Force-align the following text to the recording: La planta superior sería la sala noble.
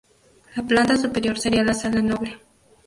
La 0.55 0.63
planta 0.63 0.97
superior 0.97 1.37
sería 1.37 1.63
la 1.63 1.75
sala 1.75 2.01
noble. 2.01 2.39